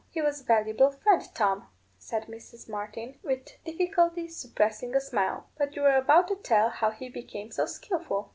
"He 0.09 0.19
was 0.19 0.41
a 0.41 0.45
valuable 0.45 0.89
friend, 0.89 1.21
Tom," 1.35 1.67
said 1.99 2.25
Mrs. 2.25 2.67
Martin, 2.67 3.19
with 3.21 3.63
difficulty 3.63 4.27
suppressing 4.29 4.95
a 4.95 4.99
smile. 4.99 5.45
"But 5.59 5.75
you 5.75 5.83
were 5.83 5.95
about 5.95 6.27
to 6.29 6.35
tell 6.37 6.69
how 6.69 6.89
he 6.89 7.07
became 7.07 7.51
so 7.51 7.67
skilful." 7.67 8.29